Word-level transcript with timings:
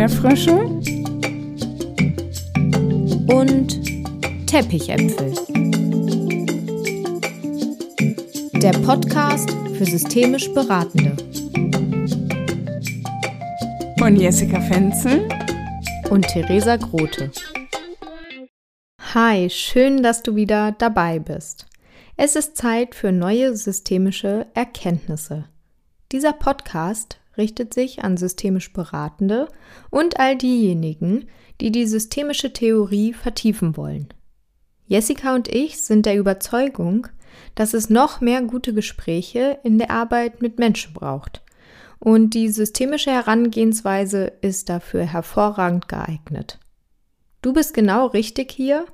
Erdbeerfrösche 0.00 0.56
und 3.36 4.46
Teppichäpfel. 4.46 5.34
Der 8.62 8.72
Podcast 8.78 9.50
für 9.76 9.84
systemisch 9.84 10.50
Beratende. 10.54 11.14
Von 13.98 14.16
Jessica 14.16 14.62
Fenzel 14.62 15.28
und 16.08 16.26
Theresa 16.28 16.76
Grote. 16.76 17.30
Hi, 19.12 19.50
schön, 19.50 20.02
dass 20.02 20.22
du 20.22 20.34
wieder 20.34 20.72
dabei 20.72 21.18
bist. 21.18 21.66
Es 22.16 22.36
ist 22.36 22.56
Zeit 22.56 22.94
für 22.94 23.12
neue 23.12 23.54
systemische 23.54 24.46
Erkenntnisse. 24.54 25.44
Dieser 26.10 26.32
Podcast 26.32 27.20
richtet 27.40 27.72
sich 27.72 28.04
an 28.04 28.18
systemisch 28.18 28.72
Beratende 28.74 29.48
und 29.88 30.20
all 30.20 30.36
diejenigen, 30.36 31.24
die 31.60 31.72
die 31.72 31.86
systemische 31.86 32.52
Theorie 32.52 33.14
vertiefen 33.14 33.78
wollen. 33.78 34.08
Jessica 34.86 35.34
und 35.34 35.48
ich 35.48 35.82
sind 35.82 36.04
der 36.04 36.18
Überzeugung, 36.18 37.08
dass 37.54 37.72
es 37.72 37.88
noch 37.88 38.20
mehr 38.20 38.42
gute 38.42 38.74
Gespräche 38.74 39.58
in 39.64 39.78
der 39.78 39.90
Arbeit 39.90 40.42
mit 40.42 40.58
Menschen 40.58 40.92
braucht. 40.92 41.42
Und 41.98 42.34
die 42.34 42.48
systemische 42.48 43.10
Herangehensweise 43.10 44.32
ist 44.42 44.68
dafür 44.68 45.04
hervorragend 45.04 45.88
geeignet. 45.88 46.58
Du 47.40 47.52
bist 47.54 47.72
genau 47.72 48.06
richtig 48.06 48.52
hier, 48.52 48.84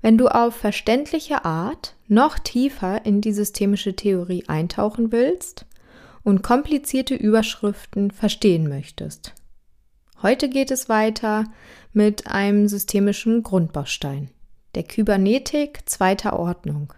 wenn 0.00 0.16
du 0.16 0.28
auf 0.28 0.54
verständliche 0.54 1.44
Art 1.44 1.96
noch 2.06 2.38
tiefer 2.38 3.04
in 3.04 3.20
die 3.20 3.32
systemische 3.32 3.96
Theorie 3.96 4.44
eintauchen 4.46 5.10
willst 5.10 5.66
und 6.26 6.42
komplizierte 6.42 7.14
Überschriften 7.14 8.10
verstehen 8.10 8.68
möchtest. 8.68 9.32
Heute 10.22 10.48
geht 10.48 10.72
es 10.72 10.88
weiter 10.88 11.44
mit 11.92 12.26
einem 12.26 12.66
systemischen 12.66 13.44
Grundbaustein, 13.44 14.30
der 14.74 14.82
Kybernetik 14.82 15.82
zweiter 15.86 16.36
Ordnung. 16.36 16.92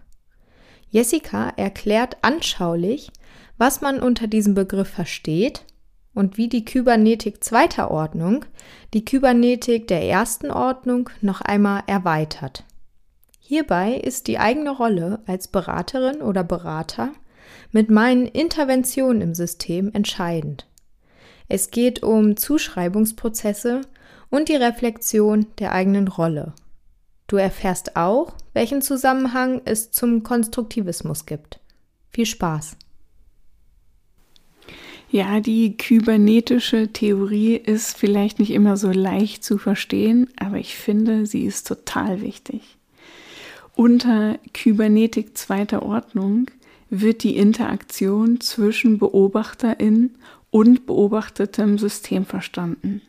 Jessica 0.89 1.49
erklärt 1.57 2.17
anschaulich, 2.23 3.11
was 3.59 3.81
man 3.81 3.99
unter 3.99 4.25
diesem 4.25 4.55
Begriff 4.55 4.89
versteht 4.89 5.63
und 6.15 6.37
wie 6.37 6.49
die 6.49 6.65
Kybernetik 6.65 7.43
zweiter 7.43 7.91
Ordnung 7.91 8.45
die 8.95 9.05
Kybernetik 9.05 9.87
der 9.87 10.01
ersten 10.05 10.49
Ordnung 10.49 11.11
noch 11.21 11.41
einmal 11.41 11.83
erweitert. 11.85 12.63
Hierbei 13.39 13.93
ist 13.93 14.25
die 14.25 14.39
eigene 14.39 14.71
Rolle 14.71 15.19
als 15.27 15.49
Beraterin 15.49 16.23
oder 16.23 16.43
Berater 16.43 17.11
mit 17.71 17.89
meinen 17.89 18.25
Interventionen 18.25 19.21
im 19.21 19.35
System 19.35 19.91
entscheidend. 19.93 20.67
Es 21.47 21.71
geht 21.71 22.03
um 22.03 22.37
Zuschreibungsprozesse 22.37 23.81
und 24.29 24.49
die 24.49 24.55
Reflexion 24.55 25.47
der 25.59 25.71
eigenen 25.71 26.07
Rolle. 26.07 26.53
Du 27.27 27.37
erfährst 27.37 27.95
auch, 27.95 28.33
welchen 28.53 28.81
Zusammenhang 28.81 29.61
es 29.65 29.91
zum 29.91 30.23
Konstruktivismus 30.23 31.25
gibt. 31.25 31.59
Viel 32.09 32.25
Spaß! 32.25 32.75
Ja, 35.11 35.39
die 35.39 35.75
kybernetische 35.75 36.93
Theorie 36.93 37.55
ist 37.55 37.97
vielleicht 37.97 38.37
nicht 38.37 38.51
immer 38.51 38.77
so 38.77 38.91
leicht 38.91 39.43
zu 39.43 39.57
verstehen, 39.57 40.29
aber 40.37 40.57
ich 40.57 40.75
finde, 40.75 41.25
sie 41.25 41.45
ist 41.45 41.67
total 41.67 42.21
wichtig. 42.21 42.77
Unter 43.75 44.37
Kybernetik 44.53 45.35
zweiter 45.35 45.81
Ordnung 45.81 46.51
wird 46.89 47.23
die 47.23 47.37
Interaktion 47.37 48.41
zwischen 48.41 48.97
Beobachterin 48.97 50.15
und 50.51 50.85
beobachtetem 50.85 51.77
System 51.77 52.25
verstanden. 52.25 53.01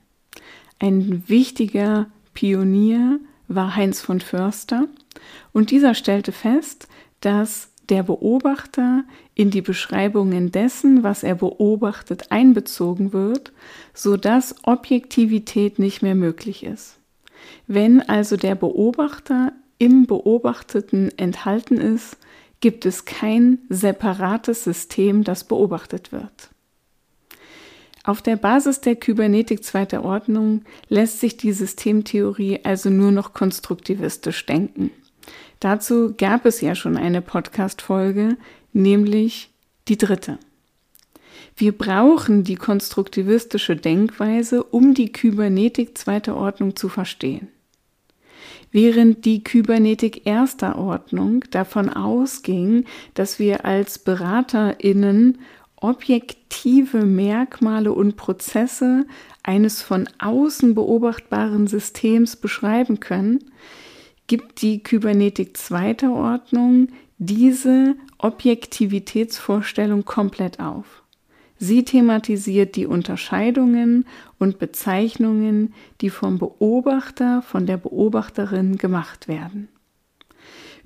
Ein 0.79 1.25
wichtiger 1.27 2.11
Pionier 2.35 3.19
war 3.49 3.77
Heinz 3.77 4.01
von 4.01 4.21
Förster 4.21 4.87
und 5.53 5.71
dieser 5.71 5.95
stellte 5.95 6.33
fest, 6.33 6.89
dass 7.21 7.71
der 7.89 8.03
Beobachter 8.05 9.05
in 9.35 9.51
die 9.51 9.63
Beschreibungen 9.63 10.53
dessen, 10.53 11.03
was 11.03 11.23
er 11.23 11.35
beobachtet, 11.35 12.31
einbezogen 12.31 13.13
wird, 13.13 13.53
sodass 13.95 14.55
Objektivität 14.63 15.79
nicht 15.79 16.01
mehr 16.01 16.15
möglich 16.15 16.63
ist. 16.65 16.99
Wenn 17.67 18.01
also 18.01 18.37
der 18.37 18.55
Beobachter 18.55 19.53
im 19.79 20.07
Beobachteten 20.07 21.11
enthalten 21.19 21.79
ist, 21.79 22.17
gibt 22.61 22.87
es 22.87 23.05
kein 23.05 23.59
separates 23.69 24.65
System, 24.65 25.25
das 25.25 25.45
beobachtet 25.45 26.13
wird. 26.13 26.51
Auf 28.05 28.23
der 28.23 28.37
Basis 28.37 28.81
der 28.81 28.97
Kybernetik 28.97 29.63
zweiter 29.63 30.05
Ordnung 30.05 30.63
lässt 30.89 31.21
sich 31.21 31.37
die 31.37 31.53
Systemtheorie 31.53 32.61
also 32.65 32.89
nur 32.89 33.13
noch 33.13 33.35
konstruktivistisch 33.35 34.47
denken. 34.47 34.91
Dazu 35.61 36.15
gab 36.17 36.47
es 36.47 36.63
ja 36.63 36.75
schon 36.75 36.97
eine 36.97 37.21
Podcast-Folge, 37.21 38.39
nämlich 38.73 39.51
die 39.89 39.99
dritte. 39.99 40.39
Wir 41.57 41.73
brauchen 41.77 42.43
die 42.43 42.55
konstruktivistische 42.55 43.77
Denkweise, 43.77 44.65
um 44.65 44.95
die 44.95 45.13
Kybernetik 45.13 45.99
zweiter 45.99 46.37
Ordnung 46.37 46.77
zu 46.77 46.89
verstehen. 46.89 47.49
Während 48.73 49.25
die 49.25 49.43
Kybernetik 49.43 50.27
erster 50.27 50.79
Ordnung 50.79 51.45
davon 51.51 51.91
ausging, 51.91 52.85
dass 53.15 53.39
wir 53.39 53.65
als 53.65 53.99
Beraterinnen 53.99 55.39
objektive 55.77 57.05
Merkmale 57.05 57.93
und 57.93 58.17
Prozesse 58.17 59.07
eines 59.43 59.83
von 59.83 60.09
außen 60.19 60.75
beobachtbaren 60.75 61.67
Systems 61.67 62.37
beschreiben 62.37 63.01
können, 63.01 63.41
gibt 64.27 64.63
die 64.63 64.83
Kybernetik 64.83 65.57
zweiter 65.57 66.13
Ordnung 66.13 66.89
diese 67.19 67.97
Objektivitätsvorstellung 68.19 70.05
komplett 70.05 70.61
auf. 70.61 71.00
Sie 71.63 71.85
thematisiert 71.85 72.75
die 72.75 72.87
Unterscheidungen 72.87 74.07
und 74.39 74.59
Bezeichnungen, 74.59 75.75
die 76.01 76.09
vom 76.09 76.39
Beobachter, 76.39 77.43
von 77.43 77.67
der 77.67 77.77
Beobachterin 77.77 78.79
gemacht 78.79 79.29
werden. 79.29 79.69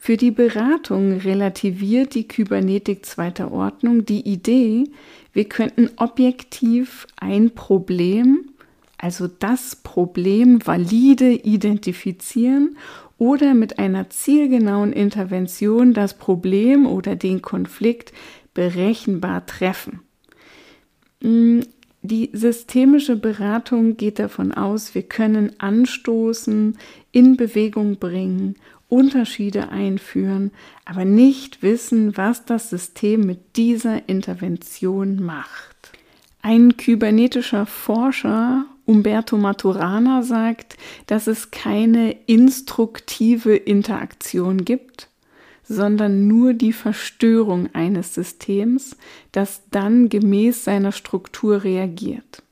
Für 0.00 0.16
die 0.16 0.32
Beratung 0.32 1.18
relativiert 1.18 2.16
die 2.16 2.26
Kybernetik 2.26 3.06
zweiter 3.06 3.52
Ordnung 3.52 4.04
die 4.04 4.28
Idee, 4.28 4.90
wir 5.32 5.44
könnten 5.44 5.90
objektiv 5.94 7.06
ein 7.20 7.52
Problem, 7.52 8.50
also 8.98 9.28
das 9.28 9.76
Problem 9.76 10.66
valide 10.66 11.30
identifizieren 11.30 12.76
oder 13.16 13.54
mit 13.54 13.78
einer 13.78 14.10
zielgenauen 14.10 14.92
Intervention 14.92 15.94
das 15.94 16.18
Problem 16.18 16.84
oder 16.84 17.14
den 17.14 17.42
Konflikt 17.42 18.12
berechenbar 18.54 19.46
treffen. 19.46 20.03
Mm, 21.24 21.60
die 22.02 22.28
systemische 22.34 23.16
Beratung 23.16 23.96
geht 23.96 24.18
davon 24.18 24.52
aus, 24.52 24.94
wir 24.94 25.04
können 25.04 25.52
anstoßen, 25.58 26.76
in 27.12 27.36
Bewegung 27.38 27.96
bringen, 27.96 28.56
Unterschiede 28.90 29.70
einführen, 29.70 30.50
aber 30.84 31.06
nicht 31.06 31.62
wissen, 31.62 32.14
was 32.18 32.44
das 32.44 32.68
System 32.68 33.22
mit 33.22 33.56
dieser 33.56 34.06
Intervention 34.06 35.24
macht. 35.24 35.92
Ein 36.42 36.76
kybernetischer 36.76 37.64
Forscher, 37.64 38.66
Umberto 38.84 39.38
Maturana, 39.38 40.22
sagt, 40.22 40.76
dass 41.06 41.26
es 41.26 41.50
keine 41.50 42.12
instruktive 42.26 43.56
Interaktion 43.56 44.66
gibt, 44.66 45.08
sondern 45.66 46.26
nur 46.26 46.52
die 46.54 46.72
Verstörung 46.72 47.68
eines 47.74 48.14
Systems, 48.14 48.96
das 49.32 49.62
dann 49.70 50.08
gemäß 50.08 50.64
seiner 50.64 50.92
Struktur 50.92 51.64
reagiert. 51.64 52.42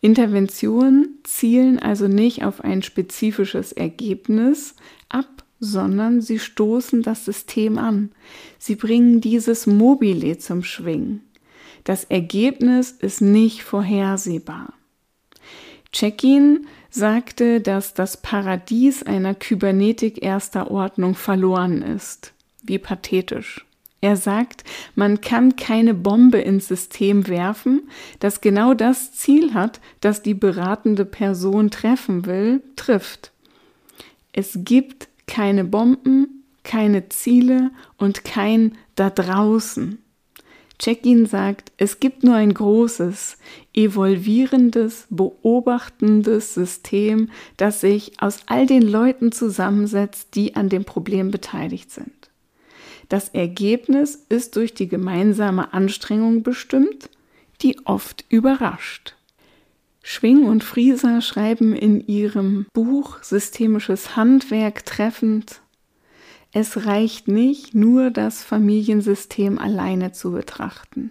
Interventionen 0.00 1.18
zielen 1.24 1.78
also 1.78 2.08
nicht 2.08 2.44
auf 2.44 2.62
ein 2.62 2.82
spezifisches 2.82 3.72
Ergebnis 3.72 4.74
ab, 5.08 5.44
sondern 5.60 6.20
sie 6.20 6.38
stoßen 6.38 7.02
das 7.02 7.24
System 7.24 7.78
an. 7.78 8.10
Sie 8.58 8.74
bringen 8.74 9.20
dieses 9.20 9.66
Mobile 9.66 10.36
zum 10.38 10.62
Schwingen. 10.62 11.22
Das 11.84 12.04
Ergebnis 12.04 12.90
ist 12.90 13.20
nicht 13.20 13.62
vorhersehbar. 13.62 14.74
Check-in 15.92 16.66
sagte, 16.94 17.60
dass 17.60 17.94
das 17.94 18.16
Paradies 18.16 19.02
einer 19.02 19.34
Kybernetik 19.34 20.22
erster 20.22 20.70
Ordnung 20.70 21.14
verloren 21.14 21.82
ist. 21.82 22.32
Wie 22.62 22.78
pathetisch. 22.78 23.66
Er 24.00 24.16
sagt, 24.16 24.64
man 24.94 25.20
kann 25.20 25.56
keine 25.56 25.94
Bombe 25.94 26.38
ins 26.38 26.68
System 26.68 27.26
werfen, 27.26 27.88
das 28.20 28.40
genau 28.40 28.74
das 28.74 29.12
Ziel 29.12 29.54
hat, 29.54 29.80
das 30.00 30.22
die 30.22 30.34
beratende 30.34 31.04
Person 31.04 31.70
treffen 31.70 32.26
will, 32.26 32.62
trifft. 32.76 33.32
Es 34.32 34.58
gibt 34.60 35.08
keine 35.26 35.64
Bomben, 35.64 36.44
keine 36.64 37.08
Ziele 37.08 37.70
und 37.96 38.24
kein 38.24 38.76
da 38.94 39.10
draußen. 39.10 40.03
Check-in 40.78 41.26
sagt, 41.26 41.72
es 41.76 42.00
gibt 42.00 42.24
nur 42.24 42.34
ein 42.34 42.52
großes, 42.52 43.38
evolvierendes, 43.74 45.06
beobachtendes 45.08 46.54
System, 46.54 47.30
das 47.56 47.80
sich 47.80 48.20
aus 48.20 48.40
all 48.46 48.66
den 48.66 48.82
Leuten 48.82 49.30
zusammensetzt, 49.30 50.34
die 50.34 50.56
an 50.56 50.68
dem 50.68 50.84
Problem 50.84 51.30
beteiligt 51.30 51.90
sind. 51.90 52.30
Das 53.08 53.28
Ergebnis 53.28 54.26
ist 54.28 54.56
durch 54.56 54.74
die 54.74 54.88
gemeinsame 54.88 55.72
Anstrengung 55.72 56.42
bestimmt, 56.42 57.10
die 57.60 57.78
oft 57.86 58.24
überrascht. 58.28 59.14
Schwing 60.02 60.44
und 60.44 60.64
Frieser 60.64 61.22
schreiben 61.22 61.74
in 61.74 62.06
ihrem 62.06 62.66
Buch 62.74 63.22
Systemisches 63.22 64.16
Handwerk 64.16 64.84
treffend, 64.84 65.62
es 66.54 66.86
reicht 66.86 67.26
nicht, 67.26 67.74
nur 67.74 68.10
das 68.10 68.44
Familiensystem 68.44 69.58
alleine 69.58 70.12
zu 70.12 70.30
betrachten. 70.30 71.10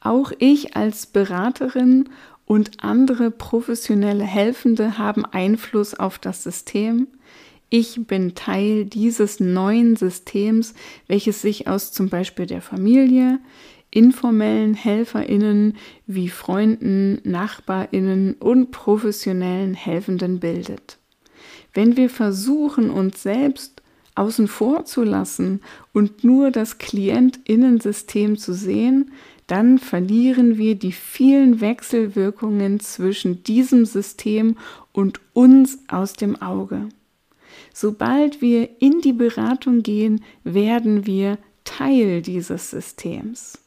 Auch 0.00 0.30
ich 0.38 0.76
als 0.76 1.06
Beraterin 1.06 2.08
und 2.46 2.84
andere 2.84 3.32
professionelle 3.32 4.22
Helfende 4.22 4.98
haben 4.98 5.24
Einfluss 5.24 5.94
auf 5.94 6.20
das 6.20 6.44
System. 6.44 7.08
Ich 7.70 8.06
bin 8.06 8.36
Teil 8.36 8.84
dieses 8.84 9.40
neuen 9.40 9.96
Systems, 9.96 10.74
welches 11.08 11.42
sich 11.42 11.66
aus 11.66 11.90
zum 11.90 12.08
Beispiel 12.08 12.46
der 12.46 12.62
Familie, 12.62 13.40
informellen 13.90 14.74
Helferinnen 14.74 15.76
wie 16.06 16.28
Freunden, 16.28 17.20
Nachbarinnen 17.24 18.34
und 18.34 18.70
professionellen 18.70 19.74
Helfenden 19.74 20.38
bildet. 20.38 20.98
Wenn 21.74 21.96
wir 21.96 22.10
versuchen, 22.10 22.90
uns 22.90 23.24
selbst 23.24 23.81
außen 24.14 24.48
vor 24.48 24.84
zu 24.84 25.02
lassen 25.02 25.60
und 25.92 26.24
nur 26.24 26.50
das 26.50 26.78
Klientinnensystem 26.78 28.36
zu 28.36 28.52
sehen, 28.52 29.12
dann 29.46 29.78
verlieren 29.78 30.56
wir 30.56 30.74
die 30.76 30.92
vielen 30.92 31.60
Wechselwirkungen 31.60 32.80
zwischen 32.80 33.42
diesem 33.42 33.84
System 33.84 34.56
und 34.92 35.20
uns 35.32 35.78
aus 35.88 36.12
dem 36.14 36.40
Auge. 36.40 36.88
Sobald 37.74 38.40
wir 38.40 38.80
in 38.80 39.00
die 39.00 39.12
Beratung 39.12 39.82
gehen, 39.82 40.22
werden 40.44 41.06
wir 41.06 41.38
Teil 41.64 42.22
dieses 42.22 42.70
Systems. 42.70 43.61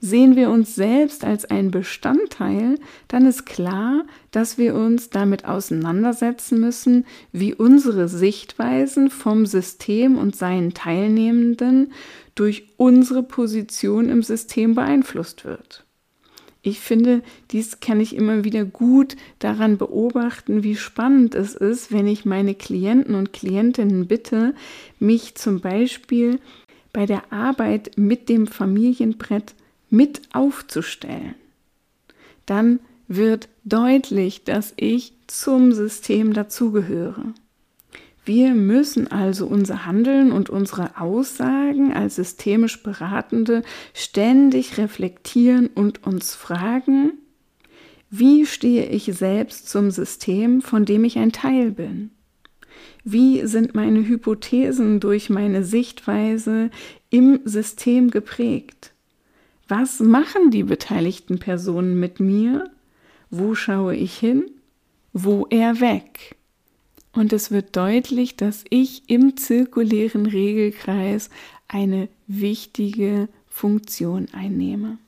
Sehen 0.00 0.36
wir 0.36 0.50
uns 0.50 0.74
selbst 0.74 1.24
als 1.24 1.44
ein 1.44 1.70
Bestandteil, 1.70 2.76
dann 3.08 3.26
ist 3.26 3.46
klar, 3.46 4.04
dass 4.30 4.58
wir 4.58 4.74
uns 4.74 5.10
damit 5.10 5.44
auseinandersetzen 5.44 6.60
müssen, 6.60 7.06
wie 7.32 7.54
unsere 7.54 8.08
Sichtweisen 8.08 9.10
vom 9.10 9.46
System 9.46 10.16
und 10.18 10.36
seinen 10.36 10.74
Teilnehmenden 10.74 11.92
durch 12.34 12.68
unsere 12.76 13.22
Position 13.22 14.08
im 14.08 14.22
System 14.22 14.74
beeinflusst 14.74 15.44
wird. 15.44 15.84
Ich 16.62 16.80
finde, 16.80 17.22
dies 17.52 17.80
kann 17.80 18.00
ich 18.00 18.14
immer 18.14 18.44
wieder 18.44 18.66
gut 18.66 19.16
daran 19.38 19.78
beobachten, 19.78 20.62
wie 20.62 20.76
spannend 20.76 21.34
es 21.34 21.54
ist, 21.54 21.90
wenn 21.90 22.06
ich 22.06 22.26
meine 22.26 22.54
Klienten 22.54 23.14
und 23.14 23.32
Klientinnen 23.32 24.06
bitte, 24.06 24.54
mich 24.98 25.36
zum 25.36 25.60
Beispiel 25.60 26.38
bei 26.92 27.06
der 27.06 27.32
Arbeit 27.32 27.92
mit 27.96 28.28
dem 28.28 28.46
Familienbrett 28.46 29.54
mit 29.90 30.22
aufzustellen, 30.32 31.34
dann 32.46 32.80
wird 33.08 33.48
deutlich, 33.64 34.44
dass 34.44 34.72
ich 34.76 35.12
zum 35.26 35.72
System 35.72 36.32
dazugehöre. 36.32 37.34
Wir 38.24 38.54
müssen 38.54 39.10
also 39.10 39.46
unser 39.46 39.86
Handeln 39.86 40.30
und 40.30 40.50
unsere 40.50 41.00
Aussagen 41.00 41.92
als 41.92 42.16
systemisch 42.16 42.82
Beratende 42.82 43.62
ständig 43.94 44.78
reflektieren 44.78 45.68
und 45.68 46.06
uns 46.06 46.34
fragen, 46.34 47.12
wie 48.10 48.44
stehe 48.44 48.86
ich 48.86 49.04
selbst 49.04 49.68
zum 49.68 49.90
System, 49.90 50.62
von 50.62 50.84
dem 50.84 51.04
ich 51.04 51.18
ein 51.18 51.32
Teil 51.32 51.70
bin? 51.70 52.10
Wie 53.04 53.46
sind 53.46 53.74
meine 53.74 54.06
Hypothesen 54.06 55.00
durch 55.00 55.30
meine 55.30 55.64
Sichtweise 55.64 56.70
im 57.08 57.40
System 57.44 58.10
geprägt? 58.10 58.92
Was 59.70 60.00
machen 60.00 60.50
die 60.50 60.64
beteiligten 60.64 61.38
Personen 61.38 62.00
mit 62.00 62.18
mir? 62.18 62.68
Wo 63.30 63.54
schaue 63.54 63.94
ich 63.94 64.18
hin? 64.18 64.50
Wo 65.12 65.46
er 65.48 65.78
weg? 65.78 66.34
Und 67.12 67.32
es 67.32 67.52
wird 67.52 67.76
deutlich, 67.76 68.34
dass 68.34 68.64
ich 68.68 69.08
im 69.08 69.36
zirkulären 69.36 70.26
Regelkreis 70.26 71.30
eine 71.68 72.08
wichtige 72.26 73.28
Funktion 73.46 74.26
einnehme. 74.32 74.98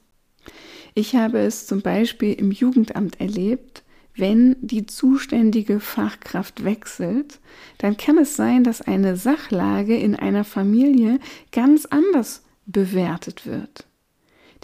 Ich 0.95 1.17
habe 1.17 1.41
es 1.41 1.67
zum 1.67 1.81
Beispiel 1.81 2.35
im 2.35 2.53
Jugendamt 2.53 3.21
erlebt, 3.21 3.83
wenn 4.15 4.55
die 4.61 4.87
zuständige 4.87 5.81
Fachkraft 5.81 6.63
wechselt, 6.63 7.41
dann 7.79 7.97
kann 7.97 8.17
es 8.17 8.37
sein, 8.37 8.63
dass 8.63 8.81
eine 8.81 9.17
Sachlage 9.17 9.99
in 9.99 10.15
einer 10.15 10.45
Familie 10.45 11.19
ganz 11.51 11.85
anders 11.87 12.45
bewertet 12.67 13.45
wird. 13.45 13.87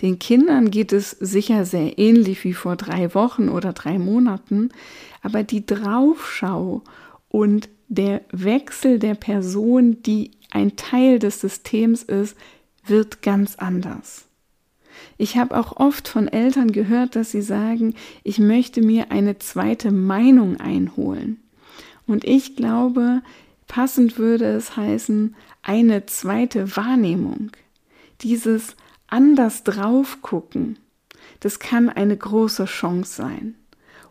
Den 0.00 0.18
Kindern 0.18 0.70
geht 0.70 0.92
es 0.92 1.10
sicher 1.10 1.64
sehr 1.64 1.98
ähnlich 1.98 2.44
wie 2.44 2.52
vor 2.52 2.76
drei 2.76 3.14
Wochen 3.14 3.48
oder 3.48 3.72
drei 3.72 3.98
Monaten, 3.98 4.70
aber 5.22 5.42
die 5.42 5.66
Draufschau 5.66 6.82
und 7.28 7.68
der 7.88 8.20
Wechsel 8.30 8.98
der 8.98 9.14
Person, 9.14 10.02
die 10.02 10.32
ein 10.50 10.76
Teil 10.76 11.18
des 11.18 11.40
Systems 11.40 12.02
ist, 12.02 12.36
wird 12.86 13.22
ganz 13.22 13.56
anders. 13.56 14.26
Ich 15.16 15.36
habe 15.36 15.56
auch 15.58 15.76
oft 15.76 16.08
von 16.08 16.28
Eltern 16.28 16.72
gehört, 16.72 17.16
dass 17.16 17.32
sie 17.32 17.42
sagen, 17.42 17.94
ich 18.24 18.38
möchte 18.38 18.82
mir 18.82 19.10
eine 19.10 19.38
zweite 19.38 19.90
Meinung 19.90 20.58
einholen. 20.60 21.40
Und 22.06 22.24
ich 22.24 22.56
glaube, 22.56 23.22
passend 23.66 24.18
würde 24.18 24.46
es 24.46 24.76
heißen, 24.76 25.34
eine 25.62 26.06
zweite 26.06 26.76
Wahrnehmung. 26.76 27.50
Dieses 28.22 28.76
anders 29.08 29.64
drauf 29.64 30.22
gucken, 30.22 30.78
das 31.40 31.58
kann 31.58 31.88
eine 31.88 32.16
große 32.16 32.66
Chance 32.66 33.14
sein, 33.14 33.54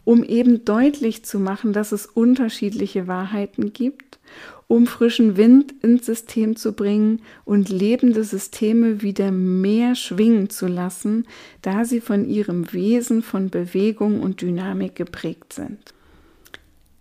um 0.04 0.24
eben 0.24 0.66
deutlich 0.66 1.26
zu 1.26 1.40
machen, 1.40 1.74
dass 1.74 1.92
es 1.92 2.06
unterschiedliche 2.06 3.08
Wahrheiten 3.08 3.74
gibt, 3.74 4.20
um 4.68 4.86
frischen 4.86 5.38
Wind 5.38 5.74
ins 5.82 6.06
System 6.06 6.58
zu 6.58 6.74
bringen 6.74 7.22
und 7.46 7.70
lebende 7.70 8.24
Systeme 8.24 9.02
wieder 9.02 9.32
mehr 9.32 9.96
schwingen 9.96 10.50
zu 10.50 10.68
lassen, 10.68 11.26
da 11.62 11.86
sie 11.86 12.02
von 12.02 12.28
ihrem 12.28 12.74
Wesen 12.74 13.22
von 13.22 13.50
Bewegung 13.50 14.20
und 14.22 14.42
Dynamik 14.42 14.96
geprägt 14.96 15.54
sind. 15.54 15.94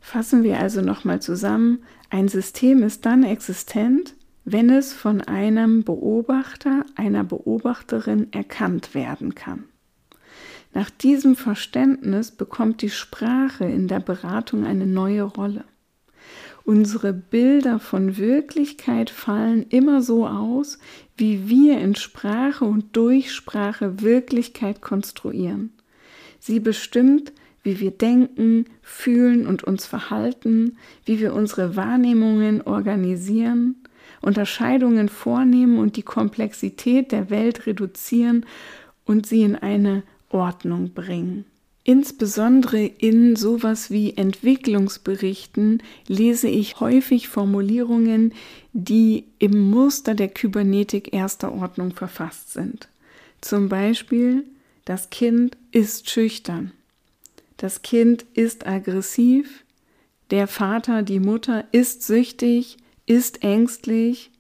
Fassen 0.01 0.45
wir 0.45 0.61
also 0.61 0.83
nochmal 0.83 1.21
zusammen, 1.21 1.81
ein 2.11 2.29
System 2.29 2.85
ist 2.85 3.05
dann 3.05 3.25
existent, 3.25 4.15
wenn 4.49 4.71
es 4.71 4.93
von 4.93 5.23
einem 5.23 5.83
Beobachter, 5.83 6.87
einer 6.95 7.25
Beobachterin 7.25 8.33
erkannt 8.33 8.95
werden 8.95 9.35
kann. 9.35 9.65
Nach 10.73 10.89
diesem 10.89 11.35
Verständnis 11.35 12.31
bekommt 12.31 12.81
die 12.81 12.91
Sprache 12.91 13.65
in 13.65 13.89
der 13.89 13.99
Beratung 13.99 14.65
eine 14.65 14.87
neue 14.87 15.25
Rolle. 15.25 15.65
Unsere 16.65 17.13
Bilder 17.13 17.81
von 17.81 18.19
Wirklichkeit 18.19 19.11
fallen 19.11 19.67
immer 19.69 20.01
so 20.01 20.29
aus, 20.29 20.79
wie 21.17 21.49
wir 21.49 21.81
in 21.81 21.97
Sprache 21.97 22.65
und 22.65 22.97
durch 22.97 23.33
Sprache 23.33 24.01
Wirklichkeit 24.01 24.81
konstruieren. 24.81 25.73
Sie 26.39 26.61
bestimmt, 26.61 27.33
wie 27.65 27.81
wir 27.81 27.91
denken, 27.91 28.67
fühlen 28.81 29.49
und 29.49 29.65
uns 29.65 29.87
verhalten, 29.87 30.77
wie 31.05 31.19
wir 31.19 31.35
unsere 31.35 31.75
Wahrnehmungen 31.75 32.63
organisieren 32.63 33.83
Unterscheidungen 34.27 35.09
vornehmen 35.09 35.79
und 35.79 35.97
die 35.97 36.03
Komplexität 36.03 37.13
der 37.13 37.31
Welt 37.31 37.67
reduzieren 37.67 38.45
und 39.05 39.25
sie 39.25 39.43
in 39.43 39.55
eine 39.55 40.03
Ordnung 40.31 40.93
bringen. 40.93 41.45
Insbesondere 41.85 42.85
in 42.85 43.37
sowas 43.37 43.93
wie 43.93 44.17
Entwicklungsberichten 44.17 45.81
lese 46.09 46.49
ich 46.49 46.81
häufig 46.81 47.29
Formulierungen, 47.29 48.35
die 48.73 49.27
im 49.39 49.71
Muster 49.71 50.17
der 50.17 50.27
Kybernetik 50.27 51.15
erster 51.15 51.53
Ordnung 51.53 51.93
verfasst 51.95 52.53
sind. 52.53 52.89
Zum 53.41 53.69
Beispiel, 53.69 54.43
das 54.85 55.11
Kind 55.11 55.57
ist 55.71 56.11
schüchtern, 56.11 56.73
das 57.59 57.83
Kind 57.83 58.27
ist 58.35 58.67
aggressiv, 58.67 59.65
der 60.33 60.49
Vater, 60.49 61.05
die 61.05 61.21
Mutter 61.21 61.65
ist 61.71 62.03
süchtig, 62.03 62.79
ist 63.07 63.43
ängstlich, 63.43 64.31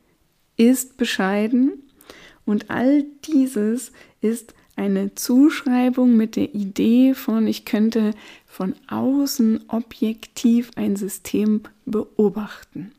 ist 0.56 0.96
bescheiden 0.96 1.82
und 2.44 2.70
all 2.70 3.04
dieses 3.24 3.92
ist 4.20 4.54
eine 4.76 5.14
Zuschreibung 5.14 6.16
mit 6.16 6.36
der 6.36 6.54
Idee 6.54 7.14
von, 7.14 7.46
ich 7.46 7.64
könnte 7.64 8.12
von 8.46 8.74
außen 8.88 9.64
objektiv 9.68 10.70
ein 10.76 10.96
System 10.96 11.62
beobachten. 11.86 12.92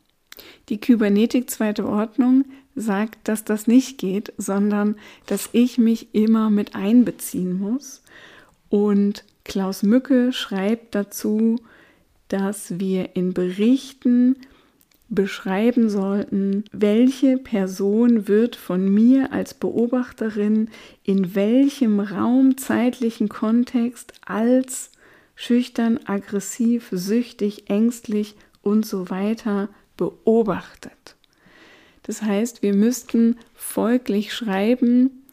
Die 0.69 0.79
Kybernetik 0.79 1.49
zweite 1.49 1.87
Ordnung 1.87 2.45
sagt, 2.75 3.27
dass 3.27 3.43
das 3.43 3.67
nicht 3.67 3.97
geht, 3.97 4.33
sondern 4.37 4.95
dass 5.25 5.49
ich 5.51 5.77
mich 5.77 6.13
immer 6.13 6.49
mit 6.49 6.75
einbeziehen 6.75 7.59
muss. 7.59 8.01
Und 8.69 9.23
Klaus 9.45 9.81
Mücke 9.81 10.33
schreibt 10.33 10.93
dazu, 10.93 11.59
dass 12.27 12.79
wir 12.79 13.15
in 13.15 13.33
Berichten 13.33 14.35
beschreiben 15.09 15.89
sollten, 15.89 16.65
welche 16.71 17.37
Person 17.37 18.27
wird 18.27 18.55
von 18.55 18.93
mir 18.93 19.31
als 19.31 19.53
Beobachterin 19.53 20.69
in 21.03 21.33
welchem 21.33 21.99
raumzeitlichen 21.99 23.29
Kontext 23.29 24.13
als 24.25 24.91
schüchtern, 25.35 25.99
aggressiv, 26.05 26.89
süchtig, 26.91 27.69
ängstlich 27.69 28.35
und 28.61 28.85
so 28.85 29.09
weiter 29.09 29.69
beobachtet. 29.95 31.15
Das 32.03 32.21
heißt, 32.21 32.61
wir 32.61 32.73
müssten 32.73 33.37
folglich 33.53 34.33
schreiben, 34.33 35.23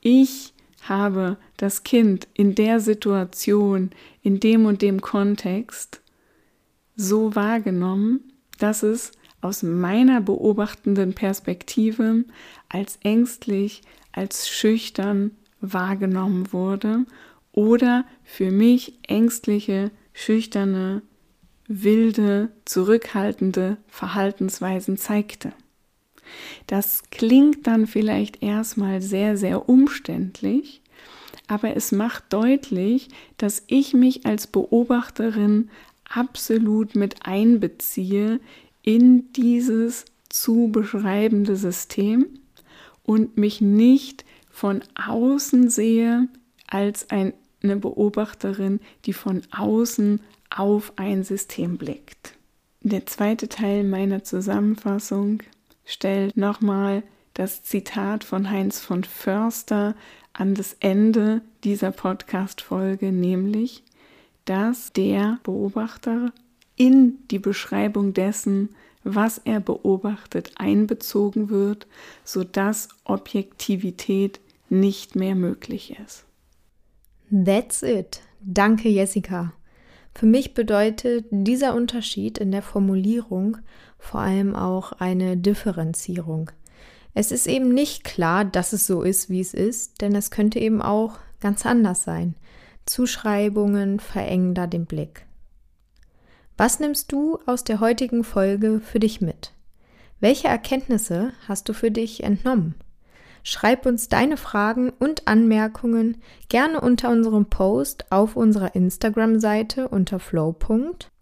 ich 0.00 0.52
habe 0.82 1.36
das 1.56 1.84
Kind 1.84 2.26
in 2.34 2.54
der 2.54 2.80
Situation, 2.80 3.90
in 4.22 4.40
dem 4.40 4.66
und 4.66 4.82
dem 4.82 5.00
Kontext 5.00 6.00
so 6.96 7.34
wahrgenommen, 7.34 8.20
dass 8.58 8.82
es 8.82 9.12
aus 9.42 9.62
meiner 9.62 10.20
beobachtenden 10.20 11.14
Perspektive 11.14 12.24
als 12.68 12.98
ängstlich, 13.02 13.82
als 14.12 14.48
schüchtern 14.48 15.32
wahrgenommen 15.60 16.52
wurde 16.52 17.04
oder 17.52 18.04
für 18.24 18.50
mich 18.50 18.98
ängstliche, 19.06 19.90
schüchterne, 20.14 21.02
wilde, 21.68 22.50
zurückhaltende 22.64 23.76
Verhaltensweisen 23.88 24.96
zeigte. 24.96 25.52
Das 26.66 27.02
klingt 27.10 27.66
dann 27.66 27.86
vielleicht 27.86 28.42
erstmal 28.42 29.02
sehr, 29.02 29.36
sehr 29.36 29.68
umständlich, 29.68 30.82
aber 31.46 31.76
es 31.76 31.92
macht 31.92 32.32
deutlich, 32.32 33.08
dass 33.36 33.64
ich 33.66 33.92
mich 33.92 34.24
als 34.24 34.46
Beobachterin 34.46 35.70
absolut 36.08 36.94
mit 36.94 37.26
einbeziehe 37.26 38.40
in 38.82 39.32
dieses 39.32 40.04
zu 40.28 40.68
beschreibende 40.72 41.56
System 41.56 42.26
und 43.02 43.36
mich 43.36 43.60
nicht 43.60 44.24
von 44.50 44.82
außen 44.94 45.70
sehe 45.70 46.28
als 46.66 47.06
eine 47.10 47.76
Beobachterin, 47.76 48.80
die 49.04 49.12
von 49.12 49.42
außen 49.50 50.20
auf 50.50 50.92
ein 50.96 51.24
System 51.24 51.78
blickt. 51.78 52.34
Der 52.80 53.06
zweite 53.06 53.48
Teil 53.48 53.84
meiner 53.84 54.24
Zusammenfassung 54.24 55.42
stellt 55.84 56.36
nochmal 56.36 57.02
das 57.34 57.62
Zitat 57.62 58.24
von 58.24 58.50
Heinz 58.50 58.80
von 58.80 59.04
Förster 59.04 59.94
an 60.32 60.54
das 60.54 60.76
Ende 60.80 61.42
dieser 61.64 61.92
Podcast-Folge, 61.92 63.12
nämlich, 63.12 63.84
dass 64.44 64.92
der 64.92 65.38
Beobachter 65.44 66.32
in 66.76 67.18
die 67.30 67.38
Beschreibung 67.38 68.14
dessen, 68.14 68.70
was 69.04 69.38
er 69.38 69.60
beobachtet, 69.60 70.52
einbezogen 70.56 71.50
wird, 71.50 71.86
sodass 72.24 72.88
Objektivität 73.04 74.40
nicht 74.68 75.16
mehr 75.16 75.34
möglich 75.34 75.96
ist. 76.04 76.24
That's 77.30 77.82
it. 77.82 78.20
Danke, 78.40 78.88
Jessica. 78.88 79.52
Für 80.14 80.26
mich 80.26 80.54
bedeutet 80.54 81.26
dieser 81.30 81.74
Unterschied 81.74 82.38
in 82.38 82.52
der 82.52 82.62
Formulierung 82.62 83.58
vor 83.98 84.20
allem 84.20 84.54
auch 84.54 84.92
eine 84.92 85.36
Differenzierung. 85.36 86.50
Es 87.14 87.30
ist 87.30 87.46
eben 87.46 87.72
nicht 87.72 88.04
klar, 88.04 88.44
dass 88.44 88.72
es 88.72 88.86
so 88.86 89.02
ist, 89.02 89.30
wie 89.30 89.40
es 89.40 89.54
ist, 89.54 90.00
denn 90.00 90.14
es 90.14 90.30
könnte 90.30 90.58
eben 90.58 90.82
auch 90.82 91.18
ganz 91.40 91.66
anders 91.66 92.04
sein. 92.04 92.34
Zuschreibungen 92.86 94.00
verengen 94.00 94.54
da 94.54 94.66
den 94.66 94.86
Blick. 94.86 95.26
Was 96.56 96.80
nimmst 96.80 97.10
du 97.12 97.38
aus 97.46 97.64
der 97.64 97.80
heutigen 97.80 98.24
Folge 98.24 98.80
für 98.80 99.00
dich 99.00 99.20
mit? 99.20 99.52
Welche 100.20 100.48
Erkenntnisse 100.48 101.32
hast 101.48 101.68
du 101.68 101.72
für 101.72 101.90
dich 101.90 102.22
entnommen? 102.22 102.74
Schreib 103.44 103.86
uns 103.86 104.08
deine 104.08 104.36
Fragen 104.36 104.90
und 105.00 105.26
Anmerkungen 105.26 106.18
gerne 106.48 106.80
unter 106.80 107.10
unserem 107.10 107.46
Post 107.46 108.12
auf 108.12 108.36
unserer 108.36 108.76
Instagram-Seite 108.76 109.88
unter 109.88 110.20
flow. 110.20 110.54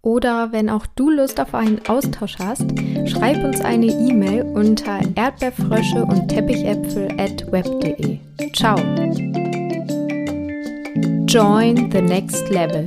Oder 0.02 0.52
wenn 0.52 0.68
auch 0.68 0.87
du 0.87 1.10
Lust 1.10 1.40
auf 1.40 1.54
einen 1.54 1.80
Austausch 1.88 2.37
hast, 2.38 2.66
schreib 3.06 3.42
uns 3.42 3.62
eine 3.62 3.87
E-Mail 3.87 4.42
unter 4.42 5.00
erdbeerfrösche 5.14 6.04
und 6.04 6.28
teppichäpfel 6.28 7.08
at 7.18 7.50
web.de. 7.50 8.18
Ciao! 8.54 8.76
Join 11.26 11.90
the 11.90 12.02
next 12.02 12.50
level. 12.50 12.87